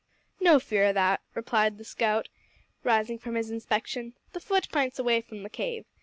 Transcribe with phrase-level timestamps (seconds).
[0.39, 2.27] "No fear o' that," replied the scout,
[2.83, 5.85] rising from his inspection, "the futt p'ints away from the cave.